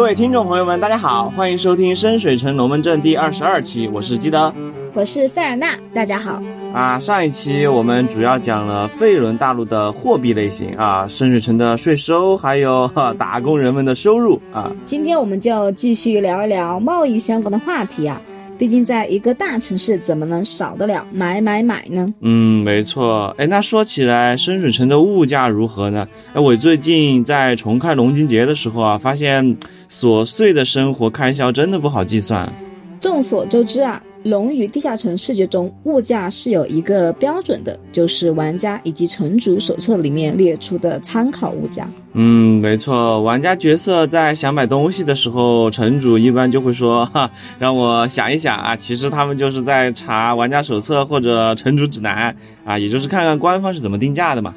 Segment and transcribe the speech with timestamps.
[0.00, 4.50] 各位听众朋友们，大家好，欢迎收听深水城龙门阵第二十二期，我是基德，
[4.94, 6.42] 我是塞尔纳，大家好。
[6.72, 14.72] 啊，上一期我们主要讲了费伦大陆的货币类型啊，深水城的税收，还有打工人们的收入啊。
[14.86, 18.18] 今天我们就继续聊一聊贸易相关的话题啊。
[18.60, 22.12] 毕竟，在一个大城市，怎么能少得了买买买呢？
[22.20, 23.34] 嗯，没错。
[23.38, 26.06] 哎，那说起来，深水城的物价如何呢？
[26.34, 29.56] 哎，我最近在重开龙津节的时候啊，发现
[29.88, 32.52] 琐碎的生活开销真的不好计算。
[33.00, 34.02] 众所周知啊。
[34.22, 41.88] 龙与地下城视觉中，物价是有一个标准的，就是玩家以及城主手册里面列出的参考物价。
[42.12, 54.54] 嗯，没错，玩家角色在想买东西的时候，城主一般就会说：“哈，让我想一想啊。”其实他们就是在查玩家手册或者城主指南啊，也就是看看官方是怎么定价的嘛。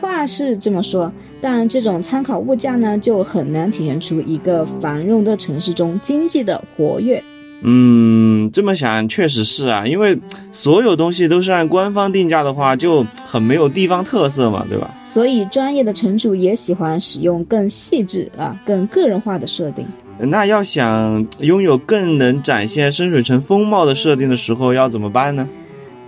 [0.00, 7.22] 话是这么说，但这种参考物价呢，就很难体现出一个繁荣的城市中经济的活跃。
[7.62, 10.18] 嗯，这么想确实是啊，因为
[10.50, 14.94] 所有东西都是按官方定价的话，就很没有地方特色嘛，对吧？
[15.04, 19.86] 所以专业的城主也喜欢使用更细致啊、更个人化的设定。
[20.18, 25.48] 那要想拥有更能展现深水城风貌的设定的时候，要怎么办呢？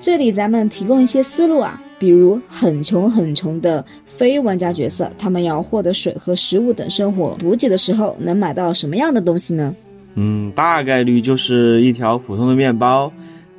[0.01, 9.75] 这里咱们提供一些思路啊，比如很穷很穷的非玩家角色，他们要获得水和食物等生活补给的时候，能买到什么样的东西呢？
[10.15, 13.13] 嗯，大概率就是一条普通的面包，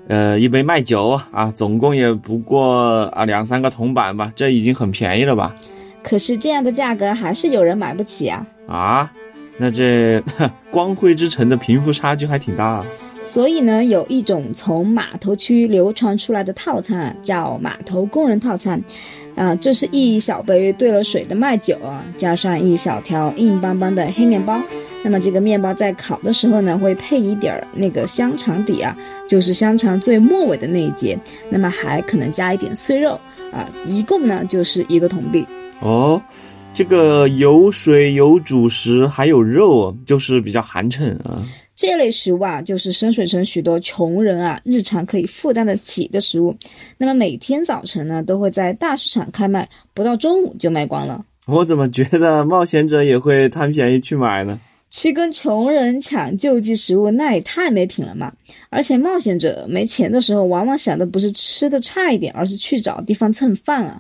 [0.08, 5.56] 呃，一杯麦酒啊，总共也不过啊两三个铜板吧，这已经很便宜了吧？
[6.04, 8.46] 可是这样的价格还是有人买不起啊！
[8.68, 9.12] 啊，
[9.58, 10.22] 那这
[10.70, 12.84] 光辉之城的贫富差距还挺大。
[13.24, 18.82] 所以呢，有一种从码头区流传出来的套餐啊叫码头工人套餐，
[19.36, 24.62] 啊，这是一小杯兑了水的麦酒啊，加上一小条硬邦邦的黑面包。
[25.04, 28.96] 那么这个面包在烤的时候呢，会配一点儿那个香肠底啊，
[29.28, 31.18] 就是香肠最末尾的那一节。
[31.50, 33.20] 那么还可能加一点碎肉
[33.52, 35.46] 啊，一共呢就是一个铜币。
[35.80, 36.22] 哦，
[36.74, 41.42] 这个有水有主食还有肉，就是比较寒碜啊。
[41.76, 46.56] 这类食物啊，就是深水城许多穷人啊日常可以负担得起的食物。
[46.98, 51.26] 那么每天早晨呢，都会在大市场开卖，不到中午就卖光了。
[51.46, 54.60] 我怎么觉得冒险者也会贪便宜去买呢？
[54.96, 58.32] 去跟穷人抢救济食物，那也太没品了嘛！
[58.70, 64.00] 而且冒险者没钱的时候，往往想的不是吃的差一点，而是去找地方蹭饭啊。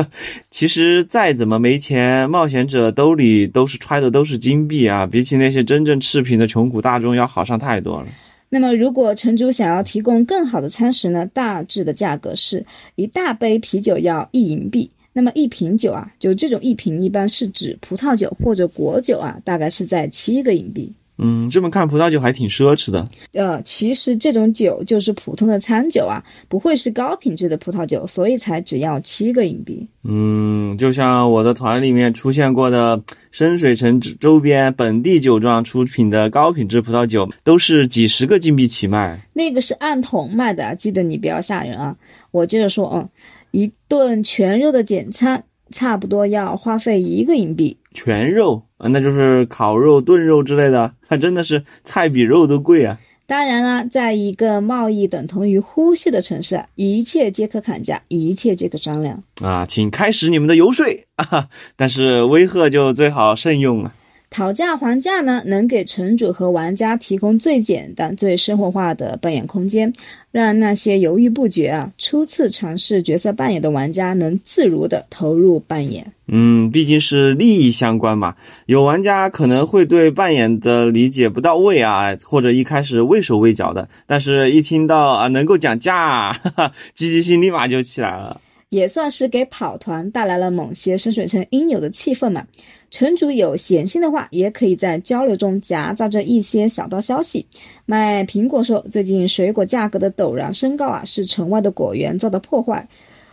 [0.50, 8.06] 其实再怎么没钱，冒险者兜里都是揣的都是金币啊，比起那些真正赤贫的穷苦大众要好上太多了。
[8.48, 11.26] 那么，如果城主想要提供更好的餐食呢？
[11.34, 12.64] 大致的价格是
[12.94, 14.90] 一大杯啤酒要一银币。
[15.12, 20.92] 那么一瓶酒啊，就这种一瓶一般是指葡萄酒或者果酒啊，大概是在七个银币。
[21.22, 23.06] 嗯，这么看葡萄酒还挺奢侈的。
[23.34, 29.86] 呃，其实这种酒就是普通的餐酒啊，不会是高品质的葡萄酒，所以才只要七个银币。
[30.04, 32.98] 嗯，就像我的团里面出现过的
[33.32, 39.20] 深水城周边本地酒庄出品的高品质葡萄酒，都是几十个金币起卖。
[39.34, 41.94] 那个是按桶卖的，记得你不要吓人啊。
[42.30, 43.06] 我接着说，嗯。
[43.52, 47.76] 一顿全肉的简餐差不多要花费一个银币。
[47.92, 52.98] 全肉啊，那就是烤肉、炖肉之类的，还 真的是菜比肉都贵啊。
[53.26, 60.84] 当然了，在一个贸易等同于呼吸的城市，一切皆可砍价，一切皆可商量啊，请开始你们的游说
[61.14, 61.48] 啊！
[61.76, 63.94] 但是威吓就最好慎用啊。
[64.30, 69.92] 讨价还价呢，能给城主和玩家提供最简单、最生活化的扮演空间，
[70.30, 76.06] 让那些犹豫不决啊、初次尝试角色扮演的玩家能自如的投入扮演。
[76.28, 78.36] 嗯，毕竟是利益相关嘛，
[78.66, 88.40] 有玩家可能会对扮演的理解不到位啊，或者一开始畏手畏脚的，但是一听到啊能够讲价，哈哈，积极性立马就起来了。
[88.70, 92.46] 也算是给跑团带来了某些深水城应有的气氛嘛。
[92.90, 97.44] 城主有闲心的话，也可以在交流中夹杂着一些小道消息。
[97.84, 102.88] 卖苹果说，最近水果价格的陡然升高啊，是城外的果园遭到破坏。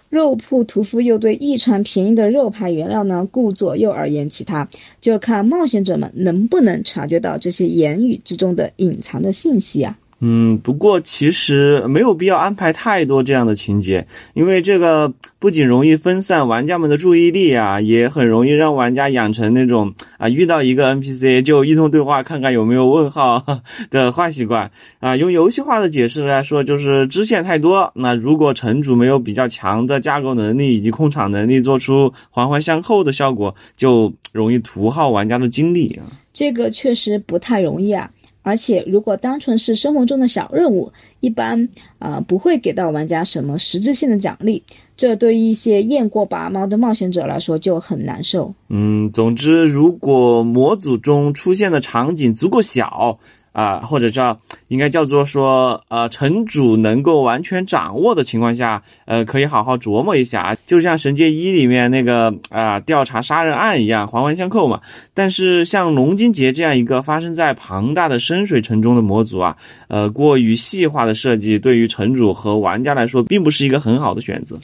[0.09, 4.67] 肉铺屠夫又对一船便宜的肉排原料呢，顾左右而言其他，
[5.01, 9.97] 就看冒险者们能不能察觉到这些言语之中的隐藏的信息啊。
[10.19, 23.43] 嗯，不过其实没有必要安排太多这样的情节，因为这个不仅容易分散玩家们的注意力啊，也很容易让玩家养成那种啊遇到一个 NPC 就一通对话看看有没有问号
[23.91, 25.15] 的坏习惯啊。
[25.15, 27.91] 用游戏化的解释来说，就是支线太多。
[27.93, 36.09] 那如果城主没有比较强的架构能力以及控场能力，做出环环相扣的效果，就容易图耗玩家的精力啊。
[36.33, 38.09] 这个确实不太容易啊。
[38.47, 40.89] 而且，如果单纯是生活中的小任务，
[41.19, 41.67] 一般
[41.99, 44.63] 啊不会给到玩家什么实质性的奖励，
[44.95, 48.53] 这对于一些验过拔毛的冒险者来说就很难受。
[48.69, 53.19] 嗯，总之，如果模组中出现的场景足够小。
[53.57, 64.79] 啊，或者叫应该叫做说，呃，城主能够完全掌握的情况下，呃，可以好好琢磨一下啊，就像《神界一》里面那个啊调查杀人案一样，环环相扣嘛。
[65.15, 69.57] 但是像龙金节这样一个发生在庞大的深水城中的模组啊，
[69.87, 74.55] 呃，过于细化的设计，对于城主和玩家来说，并不是一个很好的选择。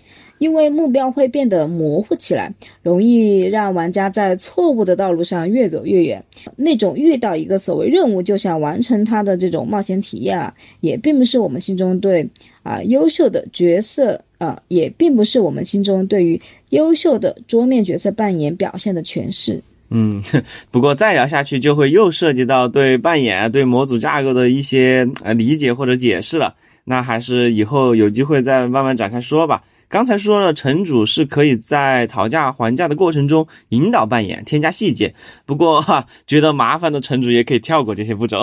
[0.43, 6.21] 因为目标会变得模糊起来，容易让玩家在错误的道路上越走越远。
[6.57, 12.29] 那种遇到一个所谓任务就想完成它的这种冒险体验啊，也并不是我们心中对
[12.61, 16.37] 啊优秀的角色啊，也并不是我们心中对于
[16.71, 19.61] 优秀的桌面角色扮演表现的诠释。
[19.91, 20.21] 嗯，
[20.71, 26.53] 不过再聊下去就会又涉及到对扮演、对模组架构的一些呃理解或者解释了。
[26.83, 29.63] 那还是以后有机会再慢慢展开说吧。
[29.93, 35.13] 刚才说了，城主是可以在讨价还价的过程中引导扮演、添加细节。
[35.45, 38.39] 不过哈，觉得麻烦的城主也可以跳过这些步骤。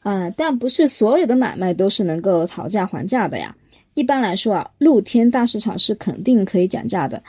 [0.00, 3.54] 啊， 但不是所有的买卖都是能够讨价还价的呀。
[3.92, 7.22] 一般来说啊，露天大市场是肯定可以讲价的。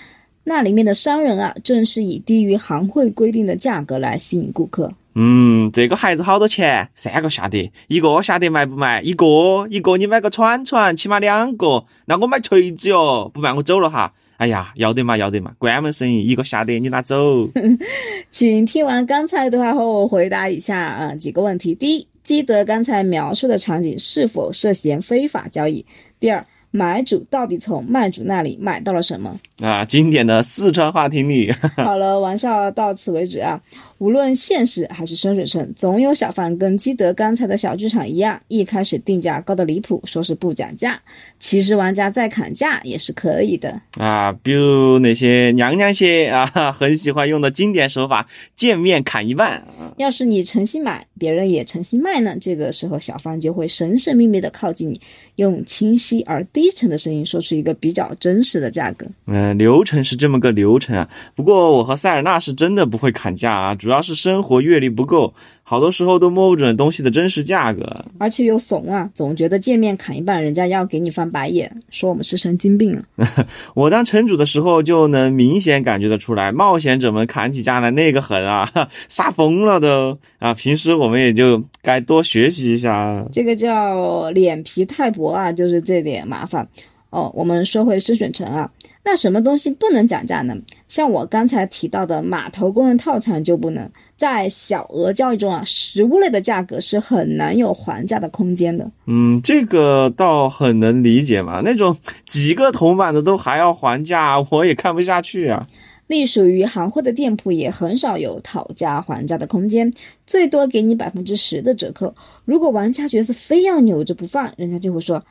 [0.45, 4.89] 那里面的商人啊，正是以低于行会规定的价格来吸引顾客。
[5.13, 6.89] 嗯，这个孩子好多钱？
[6.95, 9.01] 三个下得，一个下得卖不卖？
[9.01, 9.25] 一个
[9.69, 11.85] 一个，你买个铲铲，起码两个。
[12.05, 14.13] 那我买锤子哟，不卖我走了哈。
[14.37, 17.49] 哎呀，要得嘛，要得嘛，关门生意，一个下得你拿走。
[18.31, 25.85] 请听完刚才的话后，回答以下啊几个问题：第一，基德刚才描述的场景是否涉嫌非法交易？
[26.19, 26.45] 第二。
[26.71, 29.83] 买主到底从卖主那里买到了什么啊？
[29.83, 31.53] 经典的四川话听力。
[31.75, 33.59] 好了，玩笑到此为止啊。
[33.97, 41.00] 无论现实还是深水城，总有小贩跟基德刚才的小剧场一样，一开始定价高的离谱，说是不讲价。
[41.39, 44.31] 其实玩家再砍价也是可以的啊。
[44.41, 48.25] 比如那些娘娘些啊，很喜欢用的经典手法，
[48.56, 49.63] 见面砍一半。
[49.97, 55.00] 要是你诚心买，别人也诚心卖呢，这个时候小贩就会神神秘秘的靠近你，
[55.35, 59.06] 用清晰而低沉的声音说出一个比较真实的价格。
[59.27, 61.07] 嗯，流程是这么个流程啊。
[61.35, 65.31] 不过我和塞尔娜是真的不会砍价啊，主要是生活阅历不够，
[65.71, 73.01] 好多时候都摸不准东西的真实价格，而且又怂啊，总觉得见面砍一半，人家要给你翻白眼，说我们是神经病。
[73.73, 78.69] 我当城主的时候就能明显感觉得出来，冒险者们砍起价来那个狠啊，
[79.07, 80.53] 杀疯了都啊！
[80.53, 86.68] 平时我们也就该多学习一下，这个叫脸皮太薄啊，就是这点麻烦。
[87.11, 88.71] 哦，我们说回深水城啊，
[89.03, 90.55] 那什么东西不能讲价呢？
[90.87, 93.87] 像我刚才提到的码头工人套餐就不能。
[94.15, 98.89] 在小额交易中啊，食物类的价格是很难有还价的空间的。
[99.07, 101.61] 嗯，这个倒很能理解嘛。
[101.65, 101.95] 那种
[102.27, 105.67] 几个铜板的都还要还价，我也看不下去啊。
[106.07, 109.91] 隶属于行货的店铺也很少有讨价还价的空间，
[110.25, 112.15] 最多给你百分之十的折扣。
[112.45, 115.21] 如果玩家角色非要扭着不放，人家就会说。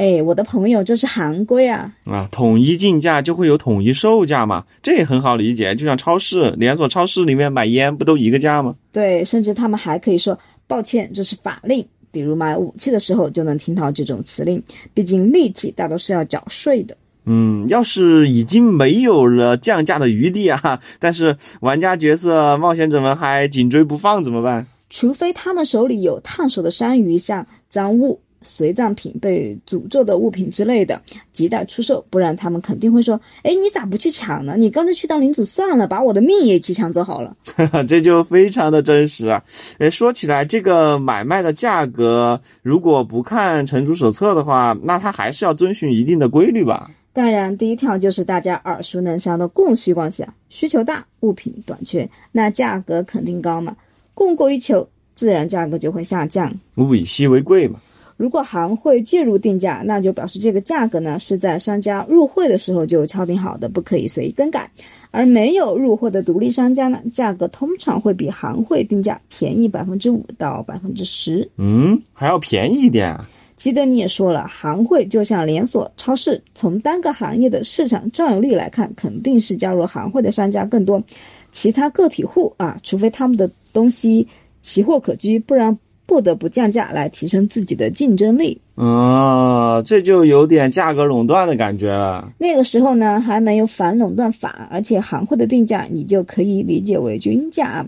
[0.00, 1.92] 哎，我的朋友，这是行规啊！
[2.06, 5.74] 啊，统一进价就会有统一售价嘛，这也很好理解。
[5.74, 8.74] 就像超市连锁超市里面买烟不都一个价吗？
[8.90, 11.86] 对，甚至他们还可以说抱歉，这是法令。
[12.10, 14.62] 比如买武器的时候就能听到这种词令，
[14.94, 16.96] 毕竟利器大都是要缴税的。
[17.26, 24.66] 嗯，要是已经没有了降价的余地啊， 但是玩家角色冒险者们还紧追不放怎么办？
[24.88, 28.18] 除非他们手里有烫手的山芋，像赃物。
[28.42, 31.00] 随葬品、被诅咒的物品之类的，
[31.34, 34.56] 亟待出售，不然他们肯定会说：“哎，你咋不去抢呢？
[34.56, 37.36] 你干脆去当领主算了，把我的命也一起抢走好了。
[37.86, 39.42] ”这就非常的真实啊！
[39.78, 46.90] 哎，说起来，这个买卖的价格，如果不看城主手册的话，那他还是要遵循一定的规律吧？
[47.12, 53.76] 当然，第一条就是大家耳熟能详的供需关系啊，需求大，物品短缺，那价格肯定高嘛。
[54.14, 57.80] 供过于求，自然价格就会下降，物以稀为贵嘛。
[58.20, 64.70] 如果行会介入定价，那就表示这个价格呢是在商家入会的时候就敲定好的，不可以随意更改。
[65.10, 71.50] 而没有入会的独立商家呢，价格通常会比行会定价便宜百分之五到百分之十。
[71.56, 73.18] 嗯，还要便宜一点。
[73.56, 81.02] 记得你也说了，行会就像连锁超市，从单个行业的市场占有率来看，肯定是加入行会的商家更多。
[81.50, 84.28] 其他个体户啊，除非他们的东西
[84.60, 85.74] 奇货可居，不然。
[86.10, 88.60] 不得不降价来提升自己的竞争力。
[88.74, 92.32] 啊，这就有点价格垄断的感觉了。
[92.36, 97.86] 那个时候呢，还没有反垄断法，而且行货的定价你就可以理解为均价。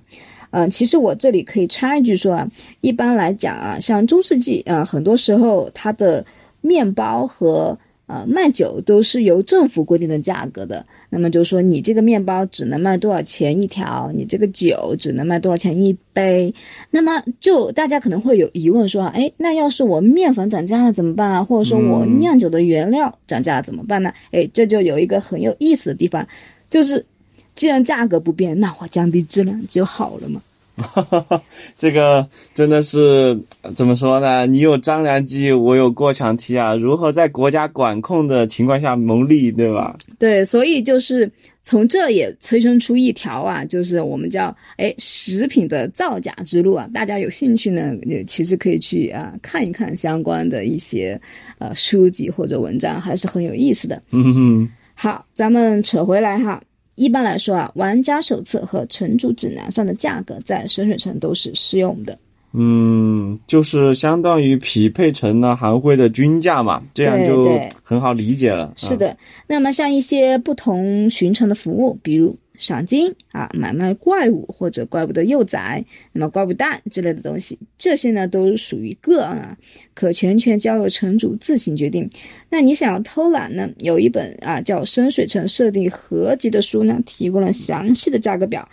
[0.53, 2.49] 嗯，其实我这里可以插一句说啊，
[2.81, 6.25] 一般来讲啊，像中世纪啊，很多时候它的
[6.61, 7.77] 面包和。
[8.07, 16.53] 呃，卖酒都是由政府规定的价格的，那么就说你这个面包只能卖多少钱一条，你这个酒只能卖多少钱一杯，
[16.91, 21.43] 那么就大家可能会有疑问说，哎，那要是我面粉涨价了怎么办啊？
[21.43, 24.13] 或者说我酿酒的原料涨价了怎么办呢？
[24.33, 26.27] 哎，这就有一个很有意思的地方，
[26.69, 27.03] 就是
[27.55, 30.43] 既然价格不变，那我降低质量就好了嘛。
[30.77, 31.43] 哈哈哈，
[31.77, 33.39] 这个真的是
[33.77, 34.47] 怎么说呢？
[34.47, 36.75] 你有张良计，我有过墙梯啊！
[36.75, 39.97] 如何在国家管控的情况下谋利，对吧？
[40.19, 41.31] 对，所以就是
[41.63, 46.89] 从这也催生出一条啊，就是我们叫哎食品的造假之路啊。
[46.95, 51.21] 大家有兴趣呢，也其实可以去啊看一看相关的一些
[51.59, 54.03] 呃书籍或者文章，还是很有意思的。
[54.11, 56.61] 嗯哼，好，咱们扯回来哈。
[56.95, 62.19] 一般来说啊，玩家手册和城主指南上的价格在深水城都是适用的。
[62.53, 68.73] 嗯，就是相当于匹配成了行会的均价嘛，这样就很好理解了。
[68.77, 72.37] 是的，那么像一些不同寻常的服务，比如。
[72.63, 79.59] 赏金啊，买卖怪物或者怪物的幼崽，那么怪物蛋之类的东西，这些呢都属于个案啊，
[79.95, 82.09] 可全权交由城主自行决定。
[82.49, 83.69] 那你想要偷懒呢？
[83.79, 88.67] 有一本啊叫《深水城设定合集》的书呢，提供了详细的价格表，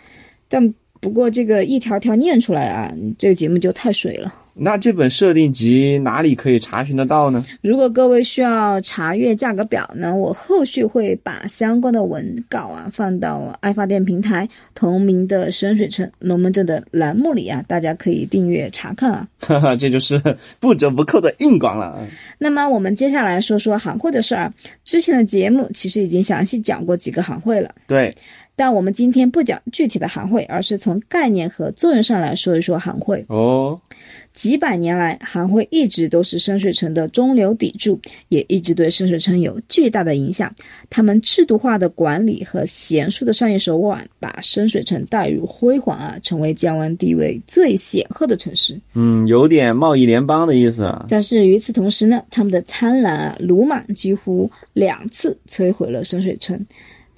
[0.47, 4.31] 但不过这个一条条念出来啊，这个节目就太水了。
[4.59, 7.45] 那这本设定集哪里可以查询得到呢？
[7.61, 19.27] 如果各位需要查阅价格表呢，我后续会把相关的文稿啊放到爱发电平台同名的深水城龙门阵的栏目里啊，大家可以订阅查看啊。
[19.39, 20.21] 哈哈，这就是
[20.59, 22.05] 不折不扣的硬广了。
[22.37, 24.53] 那么我们接下来说说行会的事儿。
[24.83, 27.69] 之前的节目其实已经详细讲过几个行会了。
[27.87, 28.15] 对。
[28.59, 33.23] 但我们今天不讲具体的行会，而是从概念和作用上来说一说行会。
[33.29, 33.79] 哦。
[34.33, 37.97] 几百年来，行会一直都是深水城的中流砥柱，
[38.27, 40.53] 也一直对深水城有巨大的影响。
[40.89, 48.77] 他们制度化的管理和娴熟的商业手腕，把深水城带入辉煌啊，成为江湾地位最显赫的城市。
[48.93, 51.05] 嗯，有点贸易联邦的意思啊。
[51.07, 56.59] 但是与此同时呢，他们的贪婪啊、鲁莽几乎两次摧毁了深水城。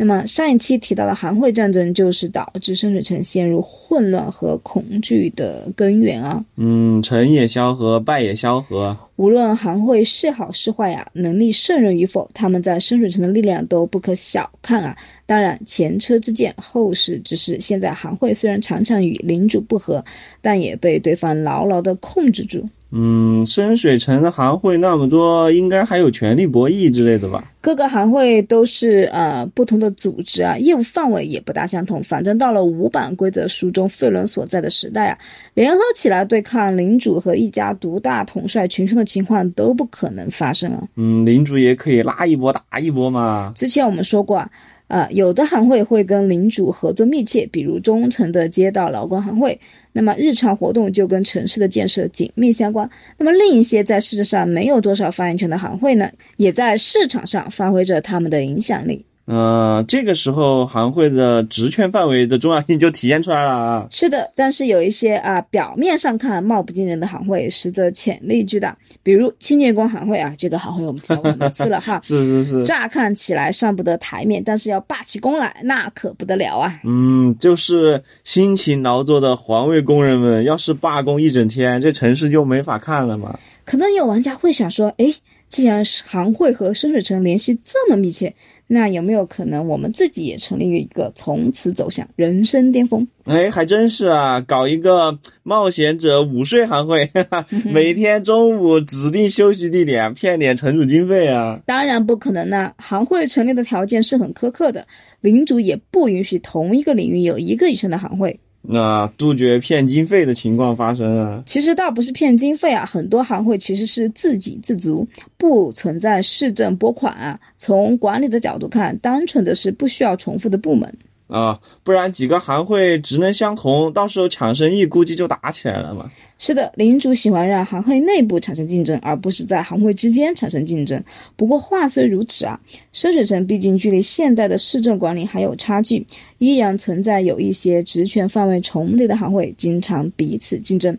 [0.02, 6.44] 那么上一期提到的韩会战争，就是导致深水城陷入混乱和恐惧的根源啊。
[6.58, 8.98] 嗯，成也萧何，败也萧何。
[9.22, 14.98] 无论行会是好是坏呀，能力胜任与否，他们在深水城的力量都不可小看啊。
[15.28, 17.60] 当然，前车之鉴，后事之师。
[17.62, 20.04] 现在行会虽然常常与领主不和，
[20.42, 22.68] 但也被对方牢牢的控制住。
[22.94, 27.50] 嗯，深水城的行会那么多，应该还有权力博弈之类的吧？
[27.62, 32.04] 各个行会都是呃不同的组织啊，业务范围也不大相同。
[32.04, 35.18] 反正到了五版规则书中费伦所在的时代啊，
[35.54, 40.88] 联合起来对抗领主和一家独大统帅群雄的情况都不可能发生啊。
[40.96, 43.52] 嗯，领主也可以拉一波打一波嘛。
[43.56, 44.50] 之前我们说过啊。
[44.92, 49.58] 啊，有的行会会跟领主合作密切，比如忠诚的街道劳工行会，
[49.94, 52.90] 那么日常活动就跟城市的建设紧密相关。
[53.18, 59.06] 那么另一些在事实上没有多少发言权的行会呢，也在市场上发挥着他们的影响力。
[59.32, 63.88] 呃，这个时候行会的职权范围的重要性就体现出来了啊。
[63.90, 68.78] 是的，但是有一些啊，表面上看貌不惊人的行会，实则潜力巨大。
[69.02, 72.02] 比如清洁工行会啊，这个行会我们提过很多次了哈。
[72.04, 72.64] 是是是。
[72.64, 76.82] 乍看起来上不得台面，但是要罢起工来，那可不得了啊。
[76.84, 83.40] 嗯，就是辛勤劳作的环卫工人们，要是罢工一整天，这城市就没法看了嘛。
[83.64, 85.06] 可能有玩家会想说，哎，
[85.48, 88.34] 既然行会和深水城联系这么密切。
[88.74, 93.06] 那有没有可能我们自己也成立一个，从此走向人生巅峰？
[93.26, 97.12] 哎，还真是啊，搞一个冒险者午睡行会，
[97.70, 101.60] 每天中午指定休息地点，骗点城主经费啊！
[101.66, 104.88] 当然不可能呢，行会成立的条件是很苛刻的，
[105.20, 108.40] 领主也不允许同一个领域有一个以上的行会。
[108.62, 111.44] 那杜绝骗经费的情况发生啊。
[111.46, 117.40] 其实倒不是骗经费啊，很多行会其实是自给自足，不存在市政拨款啊。
[117.58, 120.94] 从管理的角度看，单纯的是不需要重复的部门。
[121.32, 126.12] 啊，不然几个行会职能相同，到时候抢生意估计就打起来了嘛。
[126.38, 131.02] 是的，领主喜欢让行会内部产生竞争，而不是在行会之间产生竞争。
[131.38, 132.60] 不过话虽如此啊，
[132.92, 136.06] 深水城毕竟距离现代的市政管理还有差距，
[136.40, 140.98] 依然存在有一些职权范围重叠的行会，经常彼此竞争。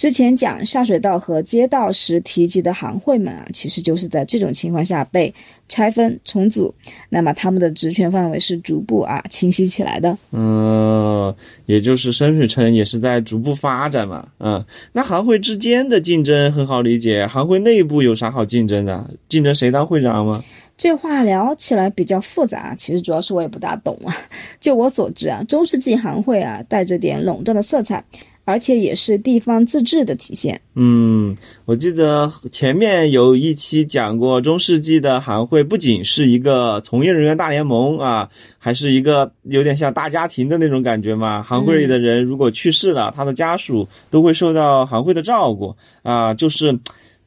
[0.00, 5.30] 之前讲下水道和街道时提及的行会们啊，其实就是在这种情况下被
[5.68, 6.74] 拆分重组，
[7.10, 10.16] 那么他们的职权范围是逐步啊清晰起来的。
[10.30, 11.34] 嗯，
[11.66, 14.26] 也就是深水城也是在逐步发展嘛。
[14.38, 19.06] 嗯，那行会之间的竞争很好理解，行会内部有啥好竞争的？
[19.28, 20.42] 竞争谁当会长吗？
[20.78, 24.16] 这话聊起来比较复杂，其实主要是我也不大懂啊。
[24.58, 28.02] 就我所知啊，中世纪行会啊带着点垄断的色彩。
[28.44, 30.60] 而且也是地方自治的体现。
[30.74, 38.28] 嗯，我记得前面有一期讲过，中世纪的行会不仅是一个从业人员大联盟啊，
[38.58, 41.42] 还是一个有点像大家庭的那种感觉嘛。
[41.42, 46.76] 行会里的人如果去世了，他的家属都会受到行会的照顾啊，就是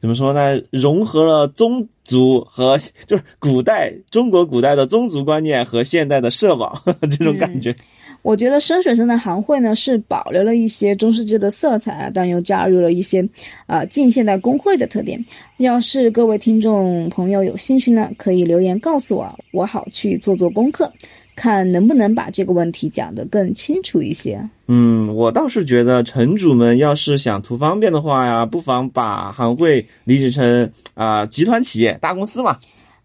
[0.00, 0.60] 怎么说呢？
[0.70, 6.78] 融合了宗族和就是古代中国古代的宗族观念和现代的社保
[7.10, 7.74] 这种感觉。
[8.24, 13.22] 我觉得深水城的行会呢是保留了一些中世纪的色彩啊，但又加入了一些
[13.66, 15.22] 啊近现代工会的特点。
[15.58, 20.90] 要是各位听众朋友有兴趣呢，可以留言告诉我，我好去做做功课，
[21.36, 24.40] 看能不能把这个问题讲得更清楚一些。
[24.68, 32.56] 嗯，我倒是觉得城主们要是想图方便的话呀，不妨把行会理解成啊集团企业、大公司嘛。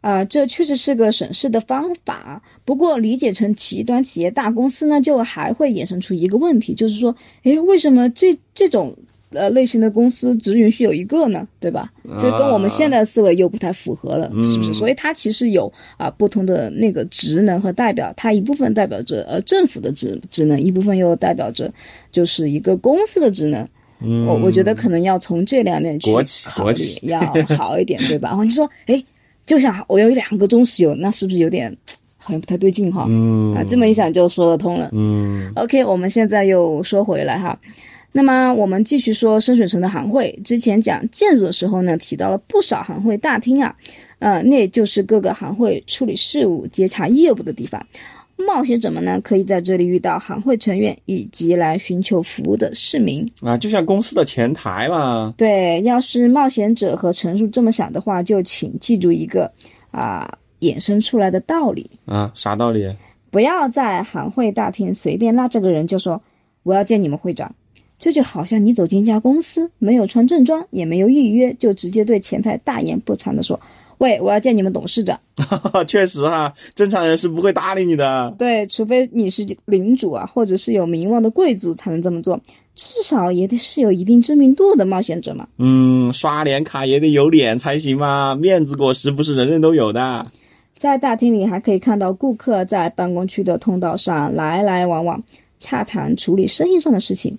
[0.02, 2.42] 啊，这确实是个省事的方法。
[2.64, 7.14] 不过理解成极端企业大公司呢，就还会衍生出一个问题，就是说，
[7.44, 8.96] 诶，为什么这这种
[9.32, 11.46] 呃类型的公司只允许有一个呢？
[11.60, 11.92] 对吧？
[12.18, 14.74] 这跟我们现在的思维又不太符合了，是不是？
[14.74, 21.70] 所以它其实有啊不同的那个职能和代表，它一部分代表着呃政府的职职能，一部分又代表着
[22.10, 23.68] 就是一个公司的职能。
[24.26, 26.10] 我我觉得可能要从这两点去
[26.46, 27.20] 考虑要
[27.58, 28.30] 好一点，对吧？
[28.30, 29.06] 然后你说，诶。
[29.50, 31.76] 就想我有两个中石油，那是不是有点
[32.20, 33.08] 好像不太对劲哈？
[33.10, 34.88] 嗯啊，这么一想就说得通了。
[34.92, 37.60] 嗯，OK，我们现在又说回来哈，
[38.12, 40.40] 那么我们继续说深水城的行会。
[40.44, 43.76] 之前讲建筑的时候呢，提到了不少行会大厅啊，
[44.20, 47.84] 呃，那就是各个行会处理事务、接洽业务的地方。
[48.48, 55.34] 冒险者们呢，可以在这里遇到行会成员以及来寻求服务的市民啊，就像公司的前台嘛。
[55.38, 59.52] 对，要是冒险者和陈述这么想的话，就请记住一个
[59.92, 62.90] 啊衍生出来的道理啊，啥道理？
[63.30, 66.20] 不要在行会大厅随便拉这个人就说
[66.64, 67.54] 我要见你们会长，
[68.00, 73.60] 这就好像你走进一家公司，没有穿正装，也没有预约，就直接对前台大言不惭的说。
[74.00, 75.20] 喂，我要见你们董事长。
[75.88, 78.34] 确实哈，正常人是不会搭理你的。
[78.40, 82.40] 对，除非你是领主啊，或者是有名望的贵族才能这么做。
[82.76, 85.46] 至少也得是有一定知名度的冒险者嘛。
[85.58, 90.26] 嗯，刷脸卡也得有脸才行嘛，面子果实不是人人都有的。
[90.76, 95.22] 在大厅里还可以看到顾客在办公区的通道上来来往往，
[95.58, 97.38] 洽谈处理生意上的事情。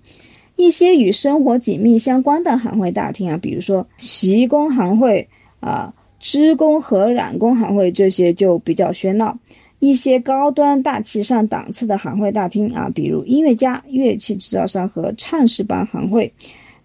[0.56, 5.26] 一些与生活紧密相关的行会大厅啊，比如说习工行会
[5.60, 5.90] 啊。
[6.20, 9.36] 织工和染工行会这些就比较喧闹，
[9.78, 16.30] 一些高端大气上档次的行会大厅啊，比如音乐家、乐器制造商和唱诗班行会，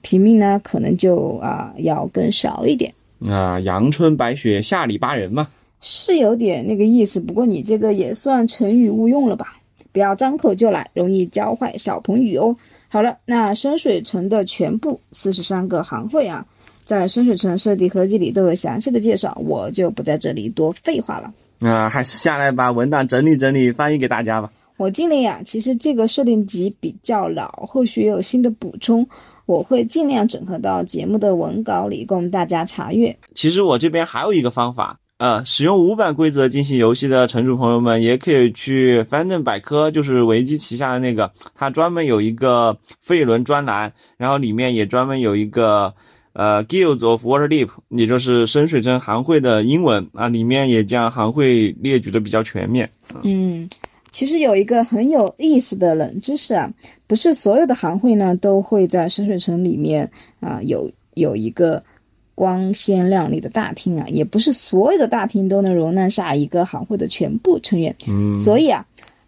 [0.02, 2.91] 平民呢可能就啊要更少一点
[3.28, 3.60] 啊。
[3.60, 5.50] 阳春白雪，下里巴人嘛，
[5.82, 7.19] 是有点那个意思。
[7.19, 9.58] 不过你这个也算成语误用了吧？
[9.91, 12.58] 不要张口就来，容易教坏小朋友哦。
[12.88, 16.45] 好了，那深水城的全部四十三个行会啊。
[16.86, 21.34] 在深水城设计合集里都有详细的介绍，我就不在这里多废话了。
[21.67, 24.52] 啊，还是下来把文档整理整理，翻译给大家吧。
[24.78, 29.08] 我尽力呀，其实这个设定集比较老，后续也有新的补充，
[29.45, 33.17] 我会尽量整合到节目的文稿里，供大家查阅。
[33.34, 45.93] 其实我这边还有一个方法，呃，使用五版规则进行游戏的城主朋友们，也可以去翻正百科，就是维基旗下的那个，它专门有一个费伦专栏，然后里面也专门有一个。
[46.36, 52.89] 呃，Guilds of Waterdeep，也就是深水城行会的英文啊，里面也将行会列举的比较全面。
[53.24, 53.69] 嗯，
[54.12, 56.69] 其实有一个很有意思的冷知识啊，
[57.08, 61.82] 不是所有的行会呢都会在深水城里面啊有有一个
[62.36, 67.95] 光鲜亮丽的大厅啊，也不是所有的大厅都能容纳下一个行会的全部成员。
[68.10, 68.86] 嗯，所以啊。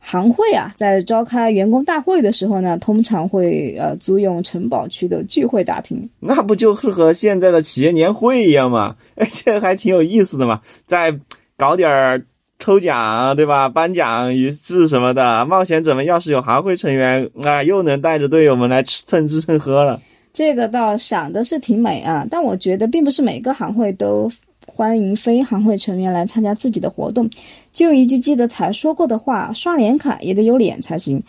[0.10, 6.10] 行会啊，在召开员工大会的时候呢，通常会呃租用城堡区的聚会大厅。
[6.22, 8.96] 那不就是和现在的企业年会一样吗？
[9.16, 11.14] 哎， 这还挺有意思的嘛，再
[11.58, 12.24] 搞点儿
[12.58, 13.68] 抽奖，对吧？
[13.68, 20.00] 颁奖仪式什么的，冒险者们要是有行会成员啊，又能带着队友们来吃蹭吃蹭喝了。
[20.32, 24.32] 这个倒想的是挺美啊，但我觉得并不是每个行会都。
[24.68, 27.28] 欢迎非行会成员来参加自己的活动，
[27.72, 31.24] 就一句记得才说过的话，刷脸卡也得有脸才行。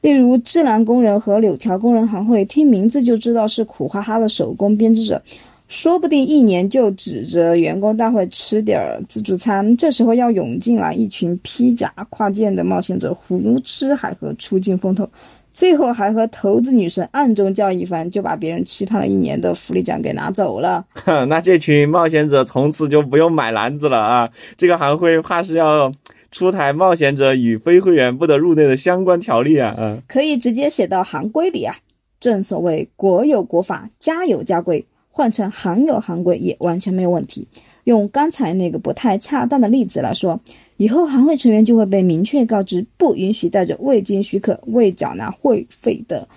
[0.00, 5.20] 例如，智兰工人和柳条工人行会，听名字就知道是苦哈哈的手工编织者，
[5.68, 9.76] 说不定一年就指着员工大会吃点儿自助餐。
[9.76, 15.08] 这时候要涌进来一群披甲跨剑的冒险者，胡吃海喝，出尽风头。
[15.58, 20.86] 最后还和投资女神暗中叫一番，就把别人期盼了一年的福利奖给拿走了。
[21.26, 24.30] 那这群冒险者从此就不用买篮子了啊！
[24.56, 25.92] 这个行会怕是要
[26.30, 29.74] 出台冒险者与非会员不得入内的相关条例啊！
[29.76, 31.74] 嗯，可以直接写到行规里啊。
[32.20, 37.48] 正所谓国有国法，家有家规，换成行有行规也完全没有问题。
[37.88, 40.38] 用刚才那个不太恰当的例子来说。
[40.76, 46.28] 以后行会成员就会被明确告知，不允许带着未经许可、未缴纳会费的，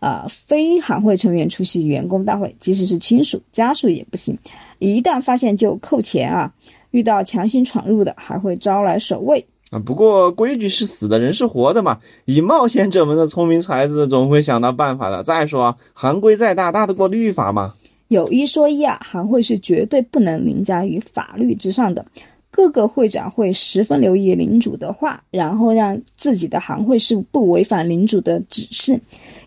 [0.00, 4.38] 啊，非行会成员出席员工大会，即使是亲属、家属也不行。
[4.78, 6.52] 一旦发现就扣钱啊！
[6.92, 9.78] 遇到强行闯入的，还会招来守卫啊。
[9.80, 11.98] 不过规矩是死的，人是活的嘛。
[12.24, 15.24] 以冒险者们的聪明才智，总会想到办法的。
[15.24, 17.74] 再说，行规再大，大得过律法吗？
[18.08, 22.04] 有一说一啊，行会是绝对不能凌驾于法律之上的。
[22.50, 28.98] 各个会长会十分留意领主的话，然后让自己的行会是不违反领主的指示。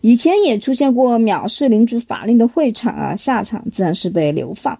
[0.01, 4.79] 以前也出现过藐视领主法令的会场啊，下场自然是被流放。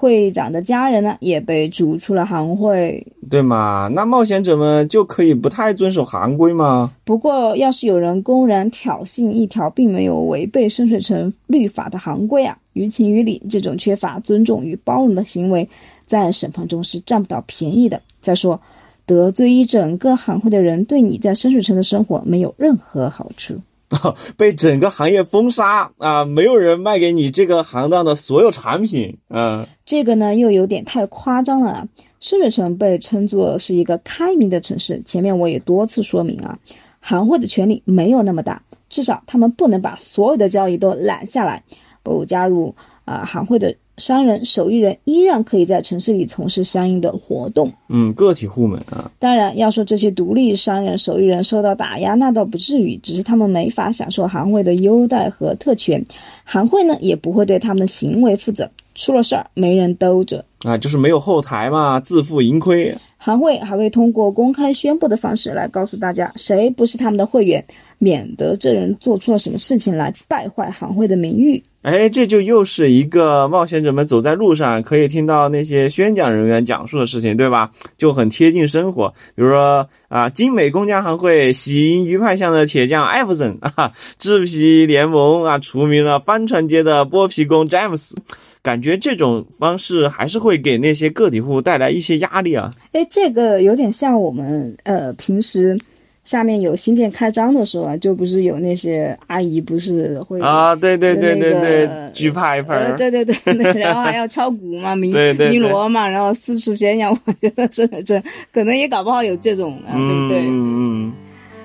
[0.00, 3.86] 会长的家人呢，也被逐出了行会，对吗？
[3.92, 6.90] 那冒险者们就可以不太遵守行规吗？
[7.04, 15.68] 不过，要是有人公然挑衅一条并没有违背深水城律法的行规啊，于情于理，这种缺乏尊重与包容的行为。
[16.06, 18.00] 在审判中是占不到便宜的。
[18.22, 18.58] 再说，
[19.04, 23.54] 得罪一整个行会的人，对你在深水城的生活没有任何好处。
[24.36, 26.24] 被整个行业封杀啊！
[26.24, 29.16] 没有人卖给你这个行当的所有产品。
[29.28, 31.86] 嗯，这个呢又有点太夸张了。
[32.20, 36.58] 深水城被称作是一个开明的城市，前面我也多次说明啊，
[37.00, 41.62] 行会的权力没有那么大，至少他们不能把所有的交易都揽下来。
[42.02, 42.74] 不加入
[43.04, 43.74] 啊行会的。
[44.00, 47.70] 商人、手艺人依然可以在城市里从事相应的活动。
[47.88, 56.02] 嗯，个体户们啊，当然要说这些独立商人、手艺人受到打压，那倒不至于，只是他们没法享受行会的优待和特权，
[56.44, 58.68] 行会呢也不会对他们的行为负责，
[59.00, 62.94] 出了事儿没人兜着啊，就是没有后台嘛，自负盈亏。
[63.16, 67.64] 行会还会通过公开宣布的方式来告诉大家谁不是他们的会员，
[67.98, 71.62] 免得这人做出了什么事情来败坏行会的名誉。
[71.82, 77.70] 哎，这就又是一个冒险者们走在路上可以听到那些宣讲人员讲述的事情，对吧？
[77.96, 79.08] 就很贴近生活。
[79.34, 88.14] 比如说啊，精美工匠行会喜迎鱼派巷的铁匠艾弗森啊，制皮联盟啊，除名了帆船街的剥皮工詹姆斯。
[88.62, 92.70] 感觉这种方式还是会给那些个体户带来一些压力啊。
[92.92, 95.78] 哎，这个有点像我们呃平时。
[96.22, 105.12] 下面有新店开张的时候啊，就不是有那些阿姨不是会啊，对对对对对，举牌牌，对对对对，然后还要敲鼓嘛，鸣
[105.50, 107.10] 鸣锣嘛，然后四处宣扬。
[107.24, 110.40] 我觉得这这可能也搞不好有这种啊，对不对？
[110.42, 111.12] 嗯嗯。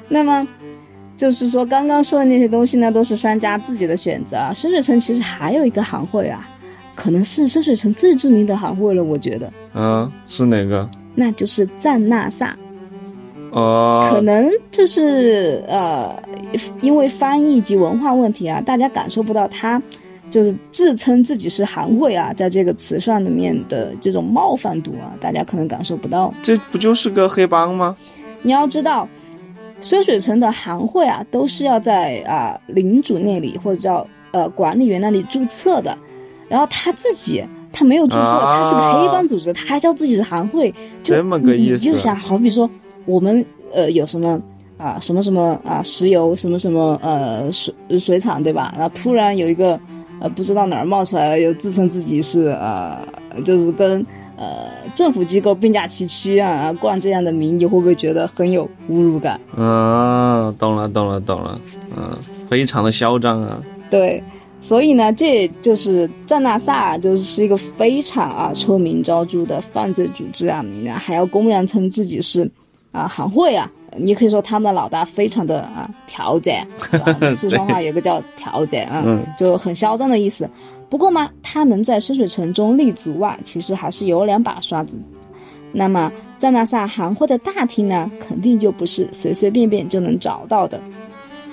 [0.08, 0.47] 那么
[1.17, 4.38] 就是说，刚刚说的那些东西呢，都是商家自己的选择。
[4.55, 6.49] 深水城其实还有一个行会啊，
[6.95, 9.51] 可能是深水城最著名的行会了，我觉得。
[9.73, 10.89] 嗯，是哪个？
[11.13, 12.55] 那就是赞纳萨。
[13.51, 16.13] 哦，可能就是呃，
[16.81, 19.81] 因为翻译及文化问题啊，大家感受不到他
[20.29, 26.34] 就是自称自己是行会啊，在这个词上里面的这种冒犯度啊，大家可能感受不到。
[26.41, 27.95] 这不就是个黑帮吗？
[28.41, 29.08] 你要知道，
[29.79, 35.97] 深水城的行会啊，都是要在啊领主那里或者叫呃管理员那里注册的，
[36.47, 40.71] 然后他自己他没有注册，他是个黑帮组织，他还叫自己是行会，
[41.03, 41.77] 就这么个意思。
[41.77, 42.69] 就想好比说。
[43.08, 44.41] 我们呃有什么
[44.79, 48.73] 啊什么什么啊石油什么什么呃水水厂对吧？
[48.75, 49.79] 然后突然有一个
[50.19, 52.97] 呃不知道哪儿冒出来了，又自称自己是呃
[53.43, 54.03] 就是跟
[54.38, 59.39] 呃政府机构并驾齐驱啊，冠这样的名，你会不会觉得很有侮辱感？
[59.55, 61.60] 啊，懂了懂了懂了，
[61.95, 62.17] 嗯，
[62.49, 63.60] 非常的嚣张啊。
[63.91, 64.23] 对，
[64.67, 70.65] 所以呢，这就是赞纳萨就是是一个非常啊臭名昭著的犯罪组织啊，
[70.97, 72.49] 还要公然称自己是。
[72.91, 76.65] 啊，行会啊，你可以说他们的老大非常的啊挑战，
[77.38, 80.49] 四川话有个叫挑战啊，嗯就很嚣张的意思。
[80.89, 84.97] 不过嘛，他能在深水城中立足啊，其实还是有两把刷子。
[85.73, 90.82] 那么赞纳萨行会的大厅呢，肯定就不是随随便便就能找到的，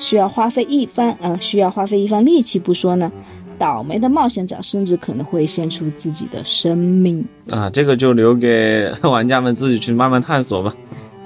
[0.03, 3.11] 需要花费一番啊，需要花费一番力气不说呢，
[3.57, 7.25] 倒霉的冒险者甚至可能会献出自己的生命。
[7.49, 10.75] 啊，这个就留给玩家们自己去慢慢探索吧。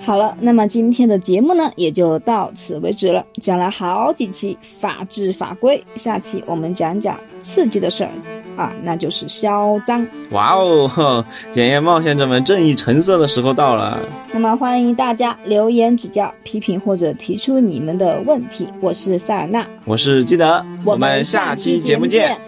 [0.07, 3.27] 好了，那么今天的节目呢，也就到此为止了。
[3.43, 8.11] 讲了好几期法治法规，下期我们讲讲刺激的事儿
[8.57, 10.07] 啊，那就是销赃。
[10.31, 13.99] 哇哦，呵检验冒险者们正义成色的时候到了。
[14.31, 18.69] 那么欢迎大家留言指教、批评或者提出你们的问题。
[18.81, 22.46] 我是塞尔纳，我是基德，我们下期节目见。